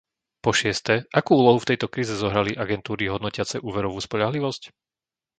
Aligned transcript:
Po 0.43 0.49
šieste, 0.59 0.93
akú 1.19 1.31
úlohu 1.41 1.59
v 1.61 1.69
tejto 1.69 1.85
kríze 1.93 2.13
zohrali 2.21 2.51
agentúry 2.63 3.05
hodnotiace 3.13 3.55
úverovú 3.69 3.99
spoľahlivosť? 4.07 4.63